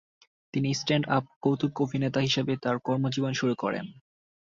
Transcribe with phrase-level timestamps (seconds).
[0.53, 3.85] তিনি স্ট্যান্ড-আপ কৌতুকাভিনেতা হিসেবে তার কর্মজীবন শুরু করেন।